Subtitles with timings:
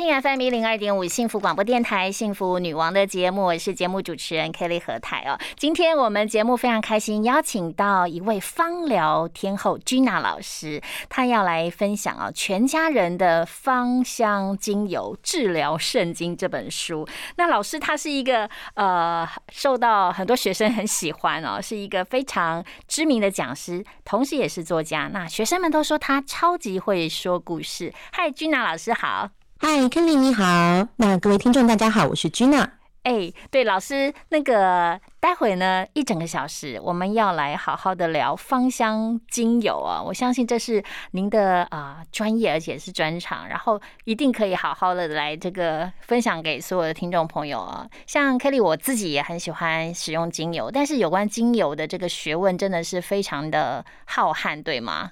[0.00, 5.38] 听 FM 一零二点五幸福广播电台幸福女王的节目，我是节目主持人 Kelly 何台哦。
[5.58, 17.06] 今天我们节目非常开心，邀请到一位芳疗天后 Gina 老师，她要来分享哦全家人的芳香精油治疗圣经这本书。
[17.36, 25.10] 那老师他是一个呃受到很多学生很喜欢哦，是一个非常知名的讲师，同时也是作家。
[25.12, 27.92] 那学生们都说他超级会说故事。
[28.12, 29.28] 嗨，Gina 老师好。
[29.62, 32.66] 嗨，Kelly 你好，那各位听众大家好，我是 Gina。
[33.02, 47.86] 哎，对，老师，那个待会呢一整个小时，我们要来好好的聊芳香精油啊，我相信这是您的啊专业，而且是专长，然后一定可以好好的来这个分享给所有的听众朋友啊。
[48.06, 55.10] 像 Kelly 我自己也很喜欢使用精油，但是有关精油的这个学问真的是非常的浩瀚，对吗？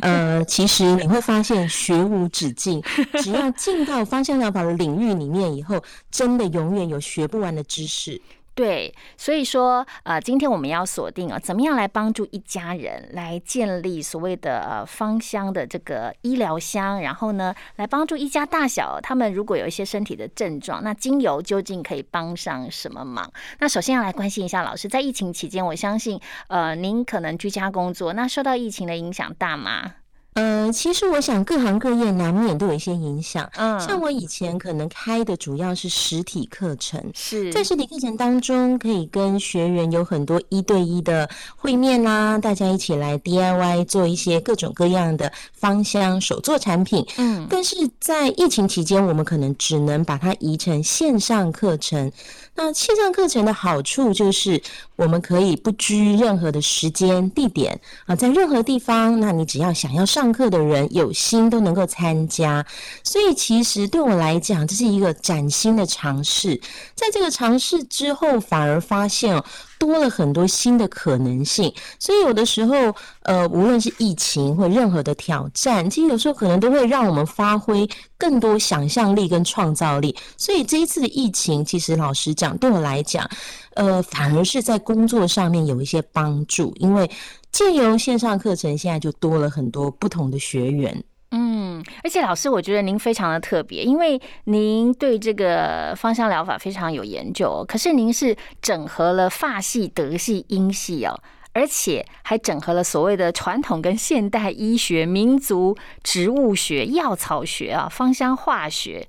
[0.00, 2.82] 呃，其实你会发现学无止境，
[3.22, 8.20] 只要进到方向疗法的领域里面以后，真的永远有学不完的知识。
[8.56, 23.30] 对，所以说，呃，今天我们要锁定啊，怎么样来帮助一家人来建立所谓的呃芳香的这个医疗箱，然后呢，来帮助一家大小，他们如果有一些身体的症状，那精油究竟可以帮上什么忙？
[23.58, 26.18] 那首先要来关心一下老师，在疫情期间，我相信，
[26.48, 29.96] 呃，您可能居家工作，那受到疫情的影响大吗？
[30.36, 33.50] 呃，其实我想各行各业难免都有一些影响。
[33.56, 47.02] 嗯，像我以前可能开的主要是实体课程，是在实体课程当中可以跟学员有很多一对一的会面啦，大家一起来 DIY 做一些各种各样的芳香手作产品。
[47.16, 52.12] 嗯，但是在疫情期间，我们可能只能把它移成线上课程。
[52.56, 54.60] 那线上课程的好处就是，
[54.96, 62.64] 我们可以不拘任何的时间地点啊，在任何地方，那你只要想要上课的人有心都能够参加。
[63.04, 66.60] 所以其实对我来讲，这是一个崭新的尝试。
[66.94, 69.42] 在这个尝试之后，反而发现。
[69.78, 72.74] 多了很多新的可能性，所以有的时候，
[73.22, 80.16] 呃，无论是疫情或任何的挑战，其实有时候可能都会让我们发挥更多想象力跟创造力。
[80.36, 83.28] 所以这一次的疫情，其实老实讲，对我来讲，
[83.74, 87.10] 呃，反而是在工作上面有一些帮助，因为
[87.52, 91.04] 借由线上课程，现在就多了很多不同的学员。
[91.32, 97.64] 嗯，而且老师，我觉得您非常的特别，因为您对这个芳香疗法非常有研究。
[97.66, 101.20] 可是您是整合了发系、德系、英系哦，
[101.52, 109.06] 而且还整合了所谓的传统跟现代医学、民族植物学、药草学啊、芳香化学，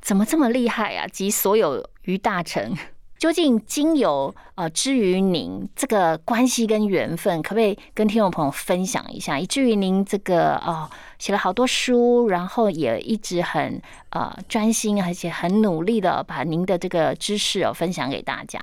[0.00, 1.06] 怎么这么厉害啊？
[1.06, 2.76] 集所有于大成。
[3.20, 9.38] 究竟精油呃，之于您这个关系跟缘分，可不可以跟听众朋友分享一下？
[9.38, 10.88] 以至于您这个哦，
[11.18, 18.58] 写了好多书，然后也一直很呃专心，而且很努力的把您的这个知识哦分享给大家。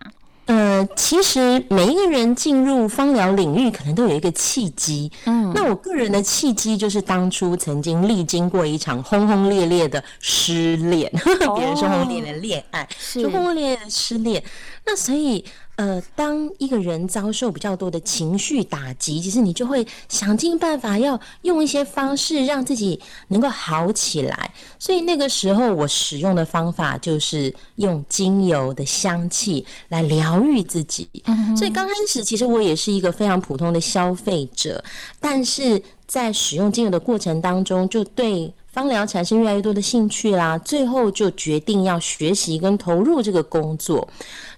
[0.47, 5.11] 呃，其实每一个人进入芳疗领域，可能都有一个契机。
[5.25, 11.11] 嗯，那我个人的契机就是当初曾经历经过一场轰轰烈烈的失恋，
[11.55, 14.43] 别人说轰轰烈烈的恋爱，就轰轰烈烈的失恋。
[14.85, 15.45] 那所以。
[15.77, 24.51] 呃，当一个人遭受比较多的情绪打击，其实你就会想尽办法要用一些方式让自己能够好起来。
[24.79, 31.07] 所以那个时候，我使用的方法就是用精油的香气来疗愈自己。
[31.55, 34.83] 所以刚开始，其实我也是一个非常普通的消费者，
[35.19, 38.51] 但是在使用精油的过程当中，就对。
[38.77, 44.07] 芳疗产生越来越多的兴趣啦，最后就决定要学习跟投入这个工作。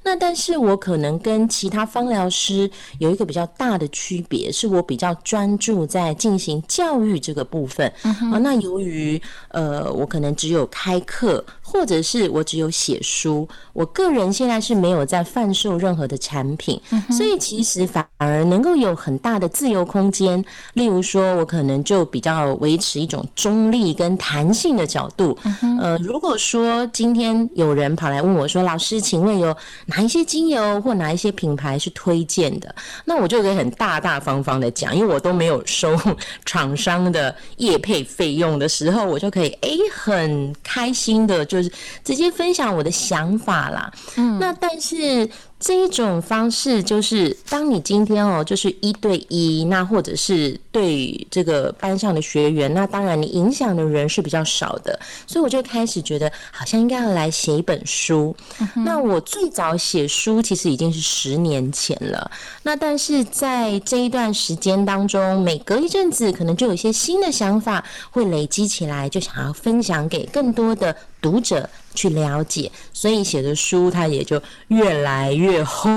[0.03, 7.87] 那但是我可能跟其他芳疗师有一个比较大的区别，是我比较专注在进行教育这个部分。
[8.03, 9.21] 啊，那由于
[9.51, 11.41] 呃，我可能只有开课。
[11.71, 20.43] 或者是我只有写书，我个人现在是没有在贩售任何的产品，所以其实反而能够有很大的自由空间。
[20.73, 25.37] 例如说，我可能就比较维持一种中立跟跟弹性的角度。
[25.79, 29.55] 呃，如果说今天有人跑来问我说：“老师，请问有
[29.85, 32.73] 哪一些精油或哪一些品牌是推荐的？”
[33.05, 35.95] 那我就可以很大大方方的讲，因为我都没有收
[36.43, 41.71] 厂商的业配费用的时候，我就可以哎很开心的，就是
[42.03, 43.91] 直接分享我的想法啦。
[44.17, 45.29] 嗯，那但是。
[45.59, 54.97] 这一种方式就是，当你今天哦，就是一对一，那或者是对这个班上的学员，那当然你影响的人是比较少的，
[55.27, 58.33] 所以我就开始觉得好像应该要来写一本书。
[58.73, 62.31] 那我最早写书其实已经是十年前了，
[62.63, 70.95] 那但是在这一段时间当中，每隔一阵子可能就有一些新的想法会累积起来，就想要分享给更多的。
[71.21, 75.89] 读者去了解，所以写的书它也就越来越厚，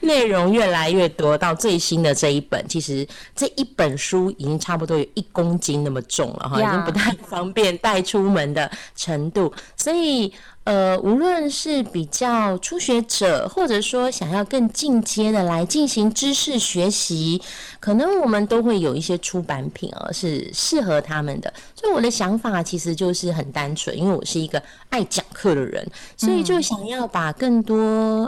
[0.00, 1.36] 内容越来越多。
[1.36, 10.32] 到最新的这一本，其实这一本书已经差不多有一公斤那么重了哈，已经不太方便带出门的程度，所以。
[10.66, 17.40] 呃，无论是比较初学者，或者说想要更进阶的来进行知识学习，
[17.78, 21.54] 可能我们都会有一些出版品哦，是适合他们的。
[21.76, 24.60] 所以我的想法其实就是很单纯，因为我是一个
[24.90, 25.86] 爱讲课的人，
[26.16, 27.76] 所以就想要把更多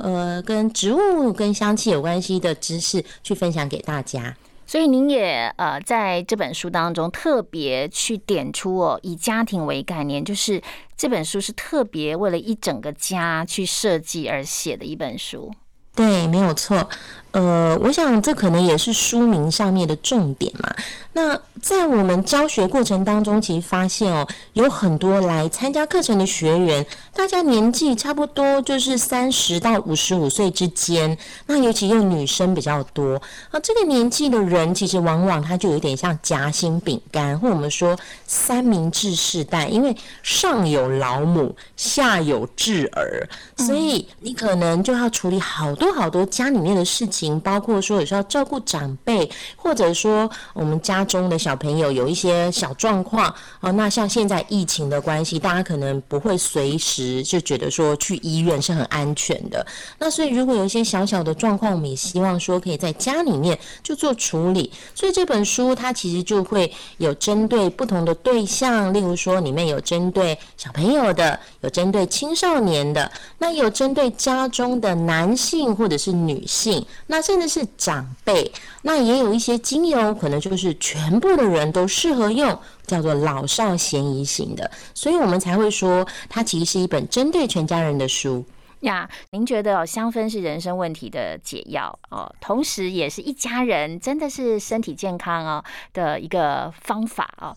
[0.05, 4.37] 呃跟植物跟香气有关系的知识去分享给大家。
[4.69, 10.63] 所以您也呃在这本书当中特别去点出哦，以家庭为概念，就是
[10.95, 15.51] 这本书是特别为了一整个家去设计而写的一本书。
[15.95, 16.89] 对，没有错。
[17.33, 20.73] 呃，我想这可能也是书名上面的重点嘛。
[21.19, 31.19] 那在我们教学过程当中，其实发现哦，有很多来参加课程的学员，大家年纪差不多就是三十到五十五岁之间。
[31.47, 33.21] 那尤其又女生比较多
[33.51, 47.41] 啊，这个年纪的人，其实往往他就有点像夹心饼干，或我们说三明治世代，因为上有老母，下有稚儿，所以你可能就要处理好多好多家里面的事情。
[47.41, 59.67] 包括说有时候照顾长辈，或者说我们家中的小朋友有一些小状况啊，那像现在疫情的关系，大家可能不会随时就觉得说去医院是很安全的。
[59.99, 64.71] 那所以如果有一些小小的状况，我们也希望说可以在家里面就做处理。
[64.95, 76.85] 所以这本书它其实就会有针对不同的对象，例如说里面有针对小朋友的，有针对青少年的，那有针对家中的男性或者是女性。
[77.07, 78.53] 那甚至是长辈，
[78.83, 88.43] 那也有一些精油，可能就是全部的人都适合用，叫做老少咸宜型的，所以我们才会说它其实是一本针对全家人的书
[88.81, 89.07] 呀。
[89.33, 95.63] 您觉得香氛是人生问题的解药哦，同时也是一家人真的是身体健康哦
[95.93, 97.55] 的一个方法哦。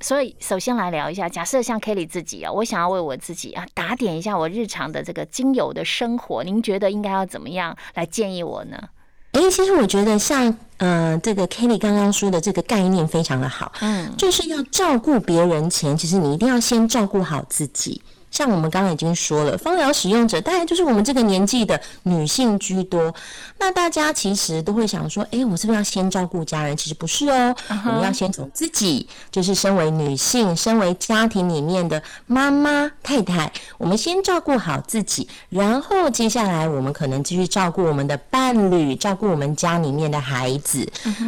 [0.00, 8.90] 所以，首先来聊一下，假设像 Kelly 自己啊，我想要为我自己啊打点一下我日常的这个精油的生活，您觉得应该要怎么样来建议我呢？
[9.34, 18.00] 哎，其实我觉得像呃这个 Kelly 刚刚说的这个概念非常的好，嗯，就是要照顾别人前，其实你一定要先照顾好自己。
[18.34, 23.14] 像我们刚刚已经说了，芳疗使用者大概就是我们这个年纪的女性居多。
[23.60, 26.76] 那大家其实都会想说，哎，我是不是要先照顾家人？
[26.76, 27.54] 其实不是哦，
[27.86, 40.84] 我们要先从自己，就是身为女性，身为家庭里面的妈妈、太太，我们先照顾好自己，然后接下来我们可能继续照顾我们的伴侣，照顾我们家里面的孩子。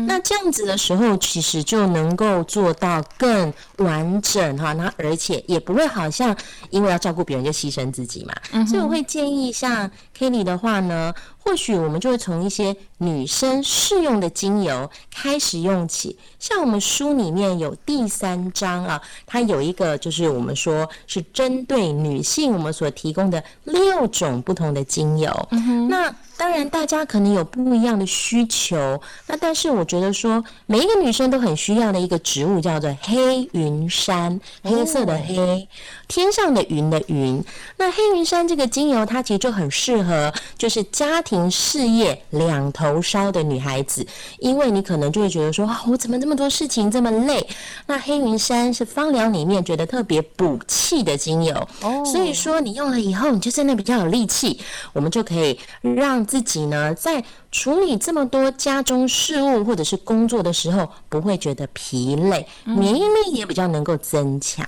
[0.08, 4.72] 那这样子的时候，其实就能够做到更完整哈。
[4.72, 6.36] 那而且也不会好像
[6.70, 6.95] 因为。
[6.98, 16.18] 照顾别人就牺牲自己嘛，所以我会建议像 Kelly 的话呢，或许我们就会从一些女生适用的精油开始用起。
[16.38, 25.48] 像我们书里面有第三章啊，它有一个就是我们说是针对女性我们所提供的六种不同的精油。
[25.88, 35.68] 那当然大家可能有不一样的需求，那但是我觉得说每一个女生都很需要的一个植物叫做黑云杉，黑色的黑，
[36.08, 36.86] 天上的云。
[36.86, 37.42] 的云，
[37.78, 44.06] 那黑云杉这个精油，它其实就很适合，就是家庭事业两头烧的女孩子，
[44.38, 47.44] 因为你可能就会觉得说，啊，我怎么这么多事情这么累？
[47.86, 51.68] 那黑云杉是芳疗里面觉得特别补气的精油，
[52.04, 54.60] 所以说你用了以后，你就真的比较有力气，
[54.92, 64.66] 我们就可以让自己呢，在处理这么多家中事务或者是工作的时候，不会觉得疲累，免疫力也比较能够增强。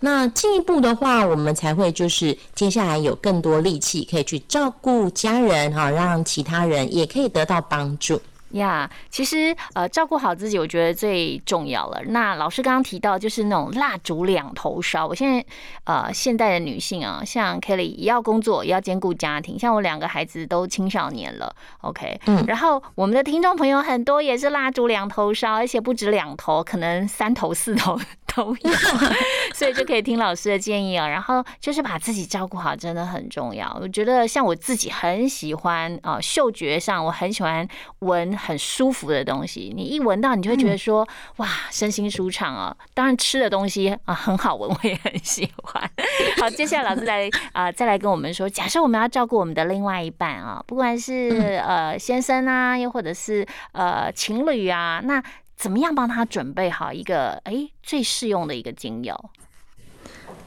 [0.00, 8.20] 那进一步的话，我们才会就是接下来有更多力气可以去照顾家人哈，让其他人也可以得到帮助
[8.54, 12.00] 呀，其实呃，照顾好自己，我觉得最重要了。
[12.06, 15.06] 那老师刚刚提到，就是那种蜡烛两头烧。
[15.06, 15.44] 我现在
[15.84, 19.58] 呃，现代的女性啊，像 Kelly 也要工作，也要兼顾家庭。
[19.58, 22.44] 像我两个孩子都青少年了，OK，嗯。
[22.46, 27.98] 然后我们的听众朋友很多也是蜡烛两头烧，而且不止两头，可能三头四头
[28.34, 28.70] 都有，
[29.54, 31.08] 所以就可以听老师的建议啊。
[31.08, 33.76] 然后就是把自己照顾好，真的很重要。
[33.80, 37.66] 我觉得像我自己很喜欢啊，嗅觉上我很喜欢
[38.00, 38.34] 闻。
[38.44, 42.76] 很舒服的东西，你一闻到，你就会觉得说，哇，身心舒畅啊！
[42.92, 45.90] 当然，吃的东西啊很好闻，我也很喜欢。
[46.40, 55.22] 好，接下来老师来啊，再来跟我们说，假设我们要照顾我们的另外一半啊，不管是呃先生啊，又或者是呃情侣啊，那
[55.64, 59.18] 怎么样帮他准备好一个哎最适用的一个精油？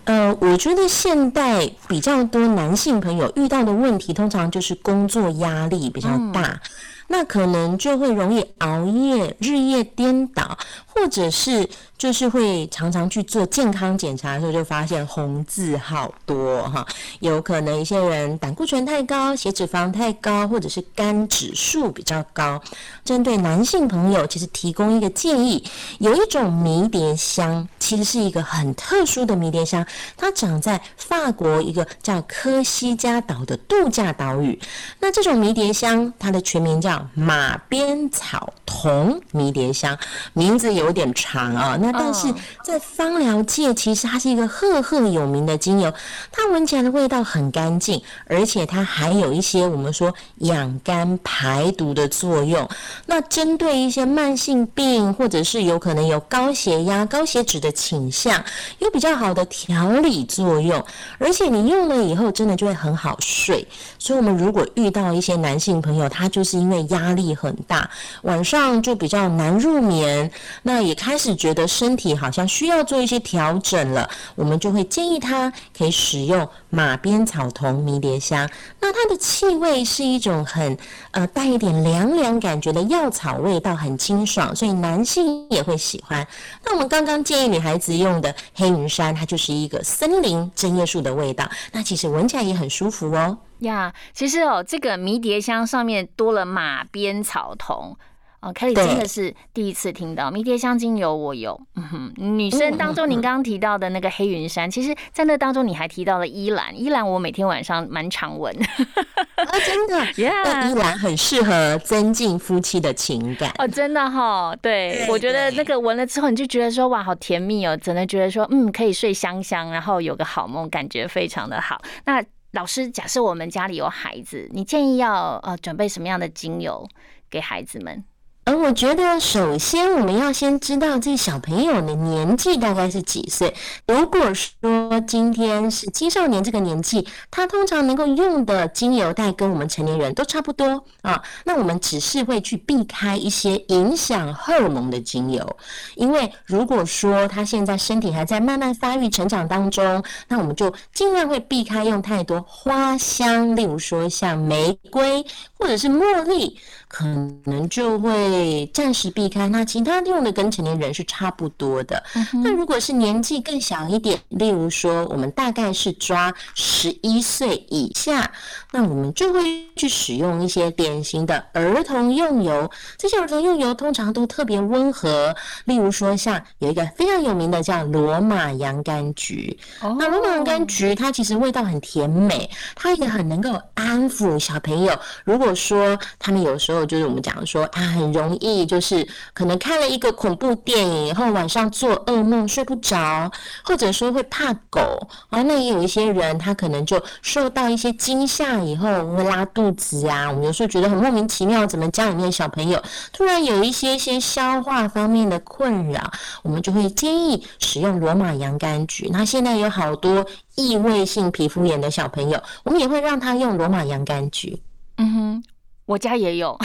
[0.04, 6.62] 呃，我觉得现代比较多男性朋友遇到的问题，通常就是工作压力比较大。
[7.08, 11.70] 那可能就会容易熬夜、日夜颠倒，或者是。
[11.98, 16.86] 就是会常常去做健康检查的时候，就发现红字好多哈，
[17.22, 22.62] 有可能一些人胆固醇太高、血脂肪太高，或者是肝指数比较高。
[23.04, 25.64] 针对男性朋友，其实提供一个建议，
[25.98, 29.84] 有一种迷迭香，其实是一个很特殊的迷迭香，
[30.16, 34.60] 它长在法国一个叫科西嘉岛的度假岛屿。
[35.00, 39.98] 那这种迷迭香，它的全名叫马鞭草同迷迭香，
[40.34, 41.78] 名字有点长啊。
[41.82, 45.94] 那但是在芳疗界，其实它是一个赫赫有名的精油，
[46.32, 52.68] 它闻起来的味道很干净，而且它还有一些我们说养肝排毒的作用。
[53.06, 58.44] 那针对一些慢性病，或者是有可能有高血压、高血脂的倾向，
[58.80, 60.84] 有比较好的调理作用。
[61.18, 63.68] 而且你用了以后，真的就会很好睡。
[64.00, 67.90] 所以，我们如果遇到一些男性朋友，他就是因为压力很大，
[68.24, 70.30] 晚上就比较难入眠，
[70.64, 71.68] 那也开始觉得。
[71.78, 78.50] 身体好像需要做一些调整了，我们就会建议他可以使用马鞭草酮迷迭香。
[78.80, 80.76] 那它的气味是一种很
[81.12, 86.26] 呃带一点凉凉感觉的药草味道，很清爽，所以男性也会喜欢。
[86.66, 93.38] 那我们刚刚建议女孩子用的黑云杉，它就是一个森林针叶树的味道，那其实闻起来也很舒服哦。
[93.60, 97.98] 呀，其实哦，这个迷迭香上面多了马鞭草酮。
[98.40, 101.60] 哦，Kelly 真的是第一次听到迷迭香精油，我有。
[101.76, 108.56] 嗯哼，女生当中，您刚刚提到的那个黑云山，其实在那当中你还提到了依兰，依兰我每天晚上蛮常闻。
[108.56, 110.06] 啊，真的，
[110.46, 113.52] 那依兰很适合增进夫妻的情感。
[113.58, 121.82] 哦，真的哈，对，我觉得那个闻了之后，你就觉得说哇，好甜蜜哦，真的觉得说嗯，可以睡香香，然后有个好梦，感觉非常的好。
[122.06, 122.24] 那
[122.58, 126.90] 老师，假设我们家里有孩子，你建议要呃准备什么样的精油
[127.30, 128.04] 给孩子们？
[128.48, 133.54] 而我觉得，首先我们要先知道这小朋友的年纪大概是几岁。
[133.86, 141.22] 如果说今天是青少年这个年纪，他通常能够用的精油带跟我们成年人都差不多啊。
[141.44, 145.58] 那我们只是会去避开一些影响荷尔蒙的精油，
[145.98, 155.26] 因为如果说他现在身体还在慢慢发育成长当中，那我们就尽量会避开用太多花香，例如说像玫瑰
[155.60, 156.58] 或者是茉莉。
[156.88, 157.06] 可
[157.44, 162.02] 能就会暂时避开，那其他用的跟成年人是差不多的。
[162.44, 168.32] 那如果是年纪更小一点，例如说我们大概是抓十一岁以下，
[168.72, 169.42] 那我们就会
[169.76, 172.70] 去使用一些典型的儿童用油。
[172.98, 179.58] 这些儿童用油通常都特别温和，例如说像有一个非常有名的叫罗马洋甘菊。
[179.82, 184.98] 那罗马洋甘菊它其实味道很甜美，它也很能够安抚小朋友。
[185.26, 193.32] 如果说他们有时候就是我们讲说啊，很容易就是可能看了一个恐怖电影以后，晚上做噩梦睡不着，
[193.64, 195.42] 或者说会怕狗啊。
[195.44, 200.30] 那也有一些人，他可能就受到一些惊吓以后会拉肚子啊。
[200.30, 202.82] 我们有时候觉得很莫名其妙，怎么家里面小朋友
[203.12, 206.12] 突然有一些些消化方面的困扰，
[206.44, 209.10] 我们就会建议使用罗马洋甘菊。
[209.12, 214.62] 那现在有好多异位性皮肤炎的小朋友，我们也会让他用罗马洋甘菊。
[214.98, 215.44] 嗯哼。
[215.88, 216.58] 我家也有，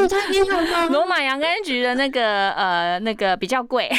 [0.00, 0.86] 你家也有吗？
[0.86, 3.90] 罗马洋甘菊的那个呃，那个比较贵，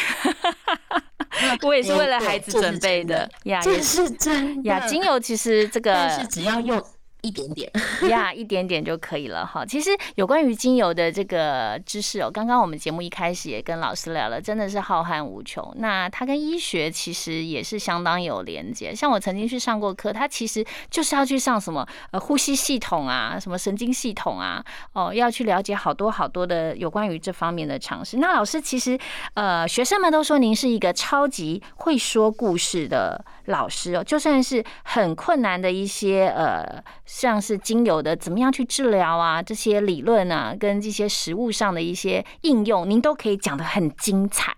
[1.61, 3.61] 我也是为了孩子准备的呀。
[3.61, 6.83] 这是真呀，精油其实这个是只要用
[7.21, 7.69] 一点点
[8.09, 9.65] 呀， 一点点就可以了哈。
[9.65, 15.73] 其实有关于精油的这个知识哦，刚刚我们节目一开始也跟老师聊了，真的是浩瀚无穷。
[15.77, 18.95] 那它跟医学其实也是相当有连接。
[18.95, 28.17] 像我曾经去上过课，它其实就是要去上什么呃呼吸系统啊，什么神经系统啊，哦，要去了解好多好多的有关于这方面的常识。
[28.17, 28.97] 那老师其实
[29.33, 36.83] 呃，学生们都说您是一个超级会说故事的老师哦，就算是很困难的一些呃。
[37.05, 44.53] 像是精油的怎么样去治疗啊，这些理论啊，跟这些实物上的一些应用，您都可以讲得很精彩。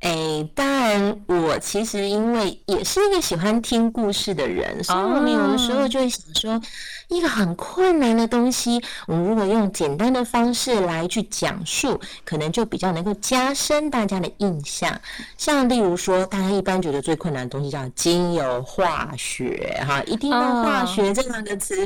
[0.00, 1.20] 哎，当然，
[1.58, 6.62] 我其实因为也是一个喜欢听故事的人，所以我们有的时候就会想说，
[7.08, 14.96] 一个很困难的东西，我们如果用简单的方式来去讲述，可能就比较能够加深大家的印象。
[15.36, 21.84] 像例如说，大家一般觉得最困难的东西叫精油化学，哈，一听到化学这两个词，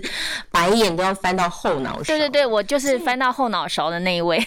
[0.50, 2.02] 白眼都要翻到后脑勺。
[2.02, 4.38] 对对对，我就是翻到后脑勺的那一位。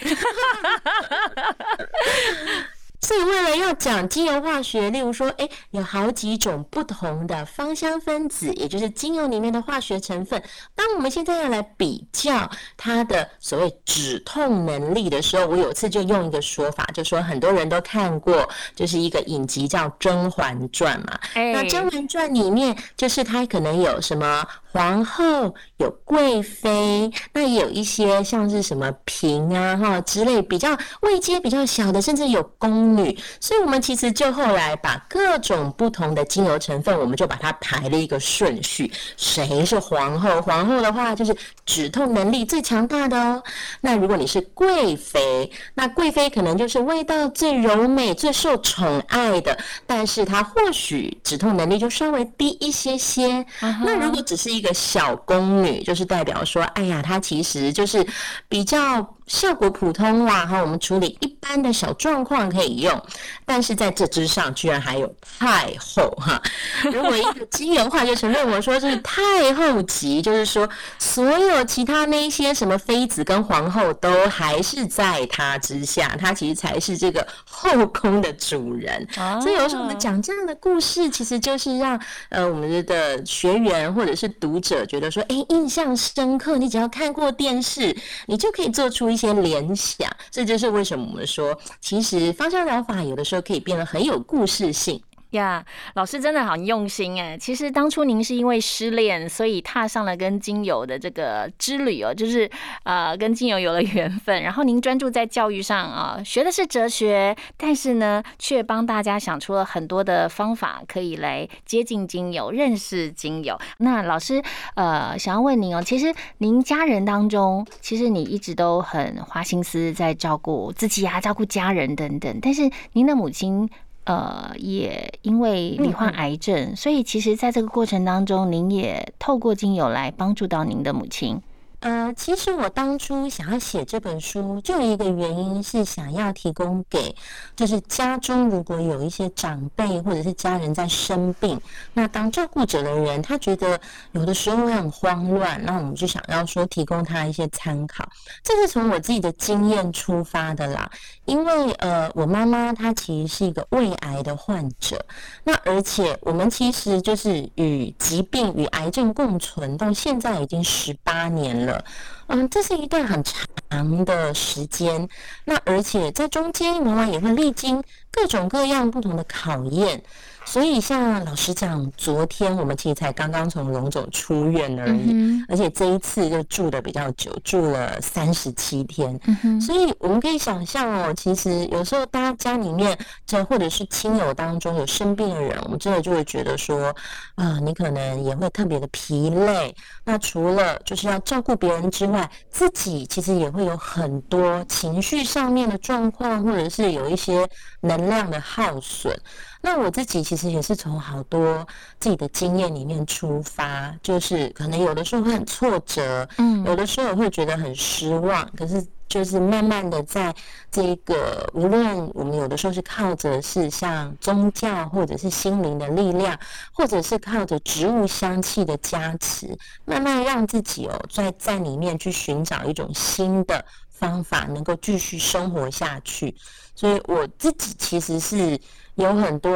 [3.00, 10.42] 所以，为了要讲精油化学，例如说，哎，有好几种不同的芳香分子，也就是精油里面的化学成分。
[10.74, 21.18] 当我们现在要来比较它的所谓止痛能力的时候，我有次就用一个说法，就说很多人都看过，就是一个影集叫《甄嬛传》嘛。
[21.34, 24.44] 那《甄嬛传》里面，就是它可能有什么
[24.76, 32.76] 皇后、有贵妃，那也有一些像是什么嫔啊、哈之类比较位阶比较小的，甚至有宫。
[32.96, 38.92] 女，所以我们其实就后来把各种不同的精油成分，我们就把它排了一个顺序。
[39.16, 40.42] 谁是皇后？
[40.42, 43.42] 皇后的话就是止痛能力最强大的哦。
[43.80, 53.44] 那如果你是贵妃，那贵妃可能就是味道最柔美、最受宠爱的，但是她或许止痛能力就稍微低一些些。
[53.60, 58.06] 那如果只是一个小宫女，就是代表说，哎呀，她其实就是
[58.48, 59.15] 比较。
[59.26, 63.02] 效果普通啦，哈，我们处理一般的小状况可以用，
[63.44, 66.40] 但是在这之上居然还有太后哈。
[66.92, 70.68] 如果一个精油化就承认我说是太后级，就是说
[71.00, 79.04] 所有其他那些什么妃子跟皇后都还是在她之下，她其实才是这个后宫的主人。
[79.42, 86.56] 所以有时候我们讲这样的故事，其实就是让呃我们的学员或者是读者觉得说，哎，印象深刻。
[86.56, 89.15] 你只要看过电视，你就可以做出一。
[89.16, 95.02] 一些联想，这就是为什么我们说，其实芳香疗法有的时候可以变得很有故事性。
[95.36, 95.64] 呀，
[95.94, 97.38] 老师真的很用心哎！
[97.38, 102.50] 其实当初您是因为失恋，所以踏上了跟精油的这个之旅哦，就是
[102.82, 104.42] 呃跟精油有了缘分。
[104.42, 113.58] 然后您专注在教育上啊，学的是哲学，但是呢，却帮大家想出了很多的方法，可以来接近精油、认识精油。
[113.78, 114.42] 那老师
[114.74, 123.68] 呃，想要问您哦，其实您家人当中，其实你一直都很花心思在照顾自己啊，照顾家人等等，但是您的母亲。
[124.06, 131.40] 呃，也因为罹患癌症，所以其实在这个过程当中，您也透过精油来帮助到您的母亲。
[131.80, 137.14] 呃，其实我当初想要写这本书，就一个原因是想要提供给，
[137.54, 141.60] 就是家中如果有一些长辈或者是家人在生病，
[141.92, 143.78] 那当照顾者的人，他觉得
[144.12, 148.08] 有的时候会很慌乱，那我们就想要说提供他一些参考。
[148.42, 150.90] 这是从我自己的经验出发的啦，
[151.24, 155.04] 因为呃，我妈妈她其实是一个胃癌的患者，
[155.44, 161.65] 那而且我们其实就是与疾病与癌症共存到现在已经十八年了。
[161.66, 161.84] 了，
[162.28, 165.08] 嗯，这是一段很长的时间，
[165.44, 170.02] 那而且在中间往往也会历经各种各样不同的考验。
[170.48, 179.18] 所以，像老实讲，昨天我们其实才刚刚从龙总出院而已，而且这一次就住的比较久，住了三十七天。
[179.60, 186.94] 所以，我们可以想象哦，其实有时候大家家里面，这或者是亲友当中有生病的人，我们真的就会觉得说，
[187.34, 189.74] 啊，你可能也会特别的疲累。
[190.04, 192.15] 那除了就是要照顾别人之外，
[192.50, 197.48] 自己其实也会有很多情绪上面的状况，或者是有一些
[197.80, 199.18] 能量的耗损。
[199.66, 201.66] 那我自己其实也是从好多
[201.98, 210.32] 自己的经验里面出发，就是可能有的时候会很挫折，嗯，有的时候会觉得很失望，可是就是慢慢的在
[210.70, 216.38] 这个无论我们有的时候是靠着是像宗教或者是心灵的力量，
[216.72, 226.36] 或者是靠着植物香气的加持，慢慢让自己哦在在里面去寻找一种新的方法，能够继续生活下去。
[226.76, 228.56] 所以我自己其实是
[228.94, 229.52] 有很多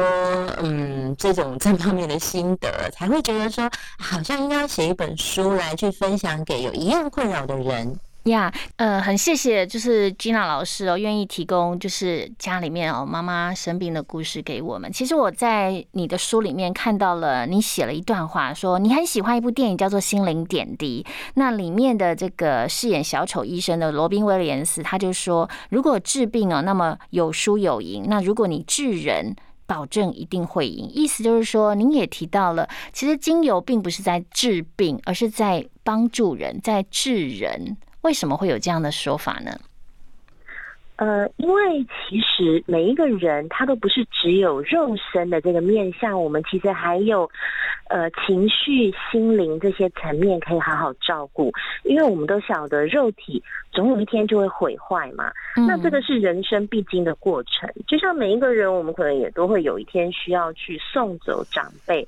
[0.61, 7.97] 嗯这种这方面的心得，才会觉得说好像应该写一本书来去分享给有一样困扰的人。
[8.25, 14.91] 呀，呃，很谢谢，就是 Gina 老师哦，愿意提供就是家里面哦妈妈生病的故事给我们。
[14.93, 21.03] 其实我在你的书里面看到了，你写了一段话，说你很喜欢一部电影叫做《心灵点滴》，
[21.33, 30.87] 那里面的这个饰演小丑医生的罗宾威廉斯，他就说，如果治病哦，那么有输有赢；那如果你治人，保证一定会赢。
[30.93, 37.77] 意思就是说，您也提到了，其实精油并不是在治病，而是在帮助人，在治人。
[38.01, 39.51] 为什么会有这样的说法呢？
[40.97, 47.27] 呃，因为其实每一个人他都不是只有肉身的这个面相，我们其实还有
[47.89, 51.51] 呃情绪、心灵这些层面可以好好照顾。
[51.85, 55.31] 因为我们都晓得肉体总有一天就会毁坏嘛，
[55.67, 57.67] 那这个是人生必经的过程。
[57.87, 62.07] 就像每一个人，我们可能也都会有一天需要去送走长辈，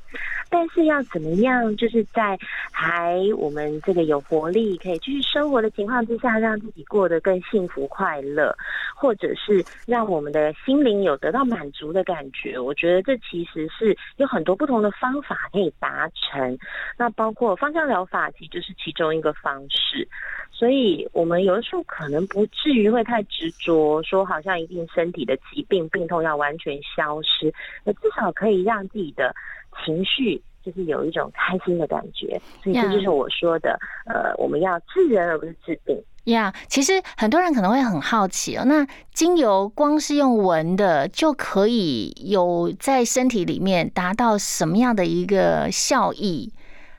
[0.54, 2.38] 但是要怎么样，就是在
[2.72, 8.56] 还我们这个有活力可以继续生活的情况之下，让自己过得更幸福快乐。
[8.96, 16.58] 或者是让我们的心灵有得到满足的感觉，我觉得这其实是有很多不同的方法可以达成。
[16.96, 20.08] 那包括芳香疗法，其实就是其中一个方式。
[20.52, 29.36] 所以，我们有的时候可能不至于会太执着，说好像一定身体的疾病病痛要完全消失，那至少可以让自己的
[29.84, 32.40] 情绪就是有一种开心的感觉。
[32.64, 36.02] 所以，这就是我说的，呃，我们要治人而不是治病。
[36.26, 46.54] 呀，其实很多人可能会很好奇哦，那精油光是用闻的就可以有在身体里面达到什么样的一个效益？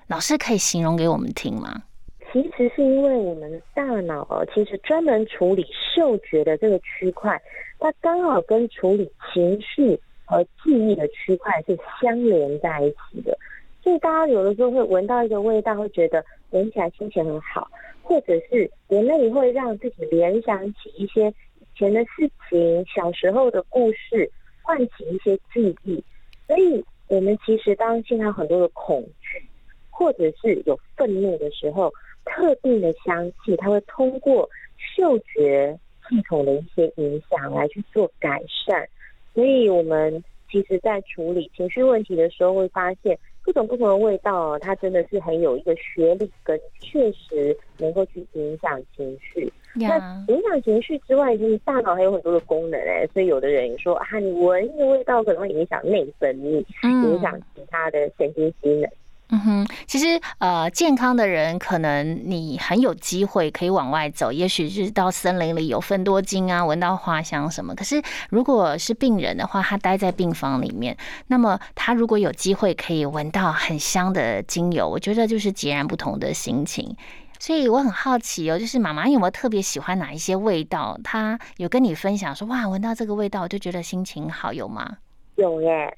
[0.09, 1.83] 老师可以形容给我们听吗？
[2.31, 7.41] 其实是因为我们的大脑其实专门处理嗅觉的这个区块，
[7.79, 9.99] 它刚好跟处理情绪
[10.35, 13.39] 和记忆的区块是相连在一起的，
[13.83, 17.71] 所以大家有的时候会闻到一个味道，会觉得闻起来心情很好。
[18.07, 24.31] 或者是眼泪会让自己联想起一些以前的事情、小时候的故事，
[24.63, 26.05] 唤起一些记忆。
[26.47, 29.43] 所以，我们其实当现在很多的恐惧，
[29.89, 31.91] 或者是有愤怒的时候，
[32.27, 38.87] 特定的香气，它会通过嗅觉系统的一些影响来去做改善。
[39.35, 43.19] 所以，我们其实在处理情绪问题的时候，会发现。
[43.47, 49.53] 各种不同的味道，它真的是很有一个学历，跟确实能够去影响情绪。
[49.75, 58.91] 那影响情绪之外，就是大脑还有很多的功能哎，所以有的人说啊，你闻一个味道可能会影响内分泌，影响其他的神经机能。
[59.31, 67.75] 嗯哼，其实呃，健康的人可能你很有机会可以往外走，也许是到森林里有分多精啊，闻到花香什么。
[67.75, 70.95] 可是如果是病人的话，他待在病房里面，
[71.29, 76.95] 那么他如果有机会可以闻到很香的精油，我觉得就是截然不同的心情。
[77.41, 81.01] 所以我很好奇哦，就是妈妈有没有特别喜欢哪一些味道？
[81.03, 84.99] 她有跟你分享说哇，闻到这个味道我就觉得心情好，有吗？
[85.37, 85.93] 有耶，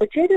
[0.00, 0.34] 我觉得。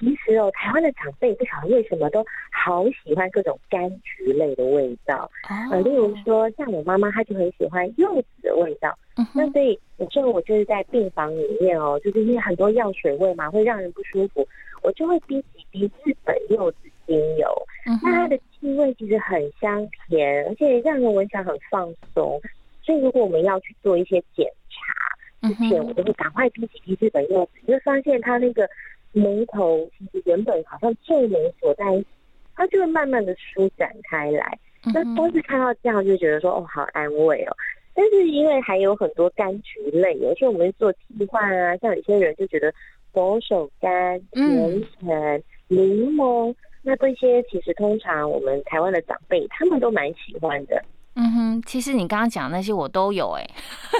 [0.00, 5.30] 其实哦，台湾的长辈不晓得为什么都好喜欢各种柑橘类的味道，
[5.70, 8.98] 呃，例如说像我妈妈，她就很喜欢柚子的味道。
[9.34, 14.48] 那所以有时候我就是在病房里面哦，就是因为很多药水味嘛，会让人不舒服，
[14.82, 17.66] 我就会滴几滴日本柚子精油。
[18.02, 22.40] 那它的气味其实很香甜，而且让人闻起来很放松。
[22.82, 28.66] 所以如果我们要去做一些检查之前，我都会赶快滴几滴日本柚子，你会发现它那个。
[29.12, 32.06] 眉头其实原本好像皱眉锁在一起，
[32.54, 34.58] 它就会慢慢的舒展开来。
[34.94, 37.56] 那都是看到这样，就觉得说哦，好安慰哦。
[37.94, 42.72] 但是因为还有很多柑橘类，有时候我们做替换啊，像有些人就觉得
[43.12, 50.82] 佛手柑、甜橙、柠檬，那这些其实通常我们台湾的长辈他们都蛮喜欢的。
[51.16, 53.42] 嗯哼，其实你刚刚讲那些我都有哎，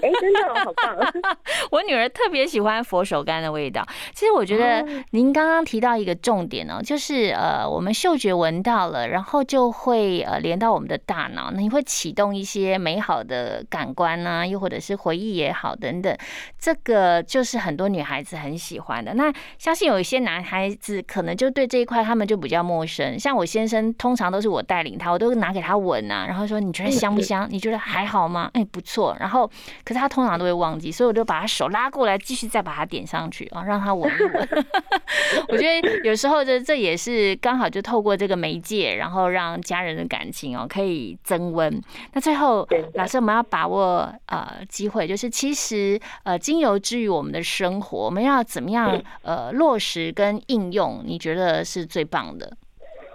[0.00, 0.96] 哎，真的 好棒！
[1.72, 3.84] 我女儿特别喜欢佛手柑的味道。
[4.14, 16.16] 其实我觉得您刚刚提到一个重点哦，就是呃，我们嗅觉闻到了，然后就会呃连到我们的大脑，那你会启动一些美好的感官啊，又或者是回忆也好等等。
[16.60, 19.14] 这个就是很多女孩子很喜欢的。
[19.14, 23.18] 那相信有一些男孩子可能就对这一块他们就比较陌生。
[23.18, 26.99] 像我先生，通常都是我带领他，我都拿给他闻啊，然后说你觉得。
[27.00, 27.46] 香不香？
[27.50, 28.50] 你觉得还好吗？
[28.52, 29.16] 哎，不错。
[29.18, 29.50] 然后，
[29.84, 34.48] 可是他通常都会忘记，所以我就把他手拉过来，继续再把它点上去啊，让他闻一闻。
[35.48, 41.80] 我觉得有时候这这也是刚好就透过这个媒介，然后让家人的感情哦可以增温。
[42.12, 51.02] 那最后，老师我们要把握呃机会，就是其实呃精油之于我们的生活，我们要怎么样呃落实跟应用？
[51.04, 52.56] 你觉得是最棒的？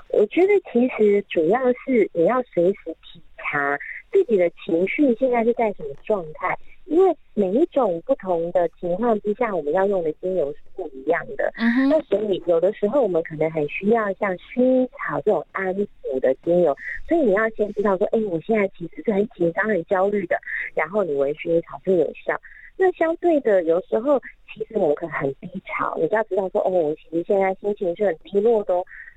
[0.10, 2.96] 我觉得其实主要是你要随时
[3.46, 3.78] 体察
[4.12, 11.52] 自己的情绪现在是在什么状态，因为每一种不同的情况之下，我们要用的精油是不一样的。
[11.90, 16.76] 那所以有的时候我们可能很需要像薰衣草这种安抚的精油，
[17.08, 20.38] 所以你要先知道说，哎，我现在其实是很紧张、很焦虑的，
[20.74, 22.40] 然后你闻薰衣草就有效。
[22.78, 24.20] 那相对的，有时候
[24.54, 28.74] 其实我们可能很低潮，你就要知道说，哦，我其实现在心情是很低落的。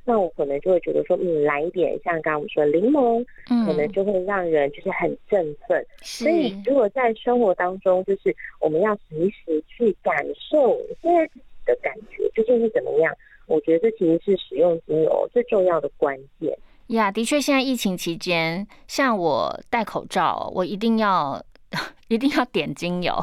[0.08, 3.22] 那我可能就会觉得说，嗯，来一点像刚刚我们说的柠檬，
[3.66, 5.84] 可能就会让人就是很振奋。
[6.00, 13.14] 所以，如果在生活当中，就是我们要随时去感受现在自己的感觉究竟是怎么样，
[13.46, 16.58] 我觉得这其实是使用精油最重要的关键。
[16.86, 21.44] 呀，的确，现在疫情期间，像我戴口罩，我一定要
[22.08, 23.14] 一定要点精油。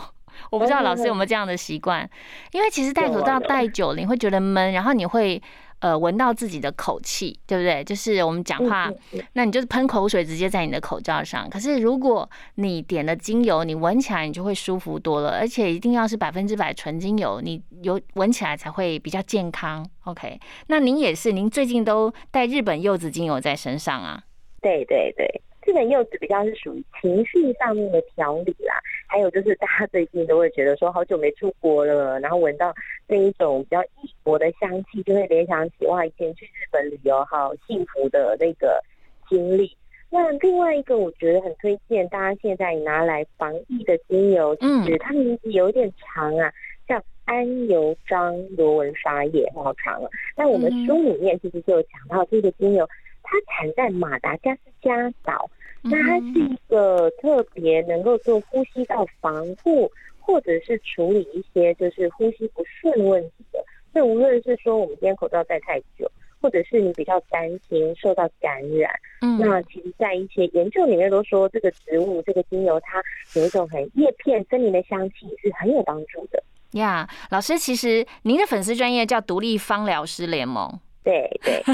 [0.51, 2.07] 我不知道老师有没有这样的习惯，
[2.51, 5.41] 因为其实戴口罩戴久了，你会觉得闷，然后你会。
[5.85, 7.83] 呃，闻到自己的口气，对不对？
[7.83, 8.91] 就是我们讲话，
[9.33, 11.47] 那你就是喷口水直接在你的口罩上。
[11.47, 19.87] 可是如果你点了精油，你闻起来你就会舒服多了，而且一定要是百分之百纯精油，你有闻起来才会比较健康。
[20.05, 24.23] OK，那您也是，您最近都带日本柚子精油在身上啊？
[24.63, 25.39] 对对对。
[25.67, 28.73] 日本柚子比较是属于情绪上面的调理啦，
[29.07, 32.73] 还有就是大家最近都会觉得说好久没出国了，然后闻到
[33.07, 38.81] 那一种比较异国的香气，就会联想起哇以前去日本旅游好幸福的那个
[39.29, 39.75] 经历。
[40.09, 46.51] 那另外一个我觉得很推荐大家现在拿来防疫的精油，其实它名字有点长啊，
[46.87, 50.09] 叫安油樟罗纹沙叶，好长啊。
[50.37, 52.87] 那我们书里面其实就有讲到这个精油。
[53.27, 55.49] 它产在马达加斯加岛，
[55.85, 63.63] 那它是一个特别能够做呼吸道防护，或者是处理一些就是呼吸不顺问题的。
[63.93, 73.01] 所以无论是说我们今天口罩戴太久，或者是你比较担心受到感染，嗯，那其实，在一些研究里面都说，这个植物这个精油它
[73.35, 76.43] 有一种很叶片森林的香气，是很有帮助的。
[76.71, 80.77] 呀，老师，其实您的粉丝专业叫独立芳疗师联盟。
[81.03, 81.63] 对对，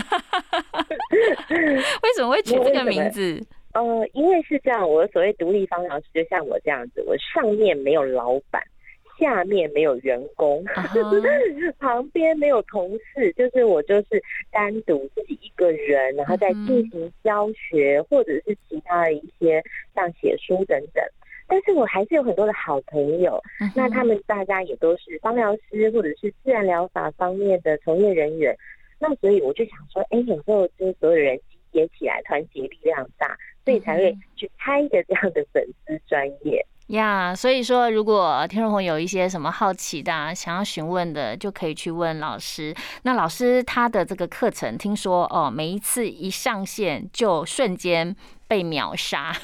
[2.04, 3.42] 为什么会取这个 名字？
[3.74, 8.62] 呃，因为是这样，我所谓独立方疗师，就像我这样子，我上面没有老板，
[9.20, 10.64] 下面没有员工，
[11.80, 19.64] 旁边没有同事，就是我就是单独自己一个人，然后再进行教学，或者是其他的一些
[19.96, 21.04] 像写书等等。
[21.48, 23.42] 但是我还是有很多的好朋友，
[23.76, 28.56] 那他们大家也都是方疗师，或者是自然疗法方面的从业人员。
[29.00, 31.38] 那所以我就想说，哎，有时候就是所有人
[31.72, 37.34] 集结起来，团结力量大，所以才会去开一个这样的粉丝专业呀。
[37.34, 42.76] 所以说，如果听众朋友有一些什么好奇的、想要询问的，就可以去问老师。
[43.04, 48.16] 那老师他的这个课程，听说哦，每一次一上线就瞬间
[48.48, 49.34] 被秒杀。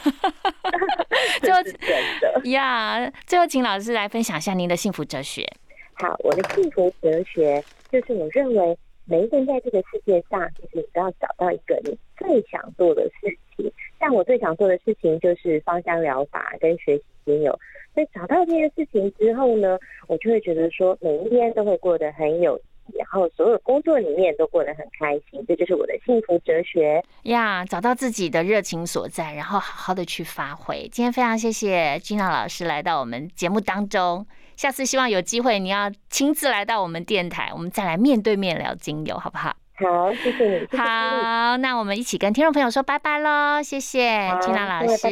[1.42, 5.48] 最后，真呀，最后请老师来分享一下您的幸福哲学。
[5.94, 8.78] 好，我的幸福哲学就是我认为。
[9.10, 13.72] 每一个人在这个世界上，其实你都要找到一个你最想做的事情。
[14.00, 17.58] 像我最想做的事情就是芳香疗法跟学习精油。
[17.96, 22.60] 所以找到这件事情之后呢，我就会觉得说，每一天都会过得很有，
[22.96, 25.44] 然后所有工作里面都过得很开心。
[25.48, 27.66] 这就是我的幸福哲学呀！
[27.66, 30.88] 找到自己的热情所在，然后好好的去发挥。
[30.92, 34.28] 今天非常谢谢君娜老师来到我们节目当中。
[34.58, 39.56] 下次希望有机会，你要亲自来到我们电台，我们再来面对面聊精油，好不好？
[39.76, 40.78] 好，谢谢你。
[40.78, 43.62] 好，那我们一起跟听众朋友说拜拜喽！
[43.62, 45.08] 谢谢金娜老师，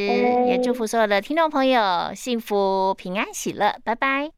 [0.47, 4.36] 也祝福所有的听众朋友幸福、平安、喜乐，拜拜。